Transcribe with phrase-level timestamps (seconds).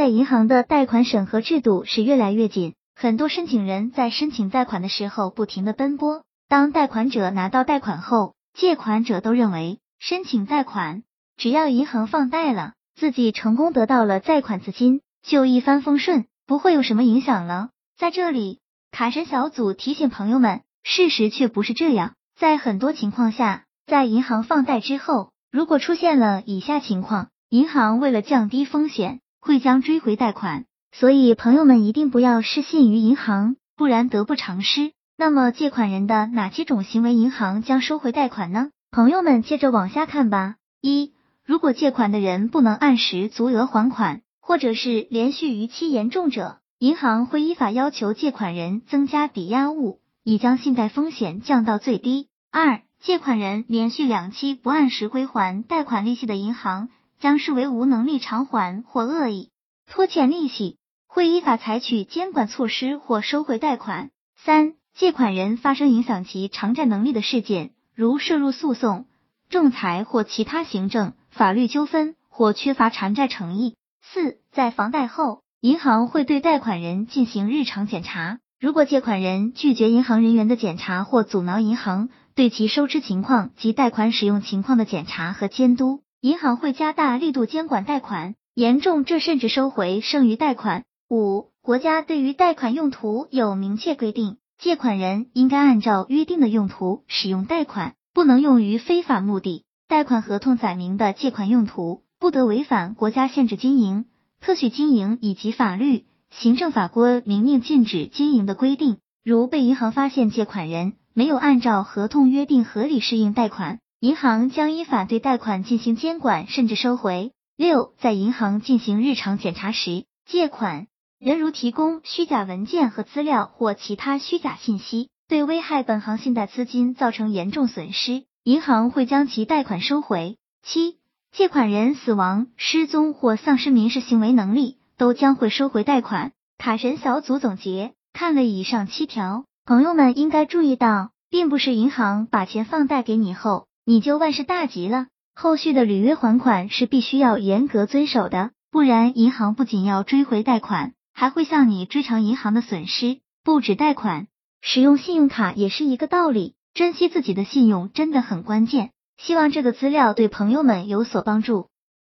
[0.00, 6.24] 在银行的贷款审核制度是越来越紧，很多申请人在申请贷款的时候不停的奔波。
[6.48, 11.02] 当贷款者拿到贷款后，借款者都认为申请贷款
[11.36, 17.68] 只要银行放贷了，自己成功得到了贷款资金，就一帆风顺，不会有什么影响了。
[17.98, 18.60] 在这里，
[18.90, 22.14] 卡神小组提醒朋友们，事实却不是这样。
[22.38, 30.64] 在很多情况下，在银行放贷之后，如果出现了以下情况，银行为了降低风险，会将追回贷款。
[30.92, 34.92] 所以朋友们一定不要失信于银行，不然得不偿失。
[35.16, 38.70] 那么借款人的哪几种行为银行将收回贷款呢？
[38.90, 40.56] 朋友们接着往下看吧。
[40.80, 41.12] 一、
[41.44, 52.28] 如果借款的人不能按时足额还款，或者是连续逾期严重者，银行会依法要求借款人增加抵押物，以将信贷风险降到最低。
[52.50, 56.88] 二、借款人连续两期不按时归还贷款利息的，银行
[57.20, 59.50] 将视为无能力偿还或恶意
[59.86, 64.10] 拖欠利息，会依法采取监管措施或收回贷款。
[64.36, 69.06] 三、借款人发生影响其偿债能力的事件，如涉入诉讼、
[69.50, 73.76] 仲裁或其他行政、法律纠纷，或缺乏偿债诚意。
[74.02, 90.84] 四，在房贷后，银行会对贷款人进行日常检查，如果借款人拒绝银行人员的检查或阻挠银行对其收支情况及贷款使用情况的检查和监督，银行会加大力度监管贷款，严重这甚至收回剩余贷款。
[91.08, 94.36] 五，国家对于贷款用途有明确规定。
[94.58, 99.64] 借款人应该按照约定的用途使用贷款，不能用于非法目的。
[99.88, 104.04] 贷款合同载明的借款用途不得违反国家限制经营、
[104.42, 108.98] 特许经营以及法律、行政法规明令禁止经营的规定。
[109.24, 117.32] 如被银行发现借款人没有按照合同约定合理适应贷款，银行将依法对贷款进行监管，甚至收回。
[117.54, 120.86] 六，在银行进行日常检查时，借款。
[121.18, 130.38] 人如提供虚假文件和资料或其他虚假信息，对危害本行信贷资金造成严重损失，银行会将其贷款收回。
[130.62, 130.96] 七，
[131.30, 136.32] 借款人死亡、失踪或丧失民事行为能力，都将会收回贷款。
[136.56, 145.08] 卡神小组总结，看了以上七条，朋友们应该注意到，并不是银行把钱放贷给你后，你就万事大吉了。
[145.34, 150.92] 后续的履约还款是必须要严格遵守的，不然银行不仅要追回贷款。
[151.12, 154.28] 还会向你追偿银行的损失，不止贷款，
[154.60, 156.54] 使用信用卡也是一个道理。
[156.72, 158.92] 珍惜自己的信用真的很关键。
[159.16, 161.66] 希望这个资料对朋友们有所帮助。